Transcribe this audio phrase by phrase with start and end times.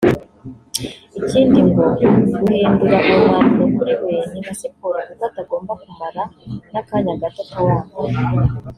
[1.19, 1.83] ikindi ngo
[2.35, 6.23] guhindura uwo mwambaro kuri we ni nka siporo kuko atagomba kumara
[6.71, 8.19] n’akanya gato atawambaye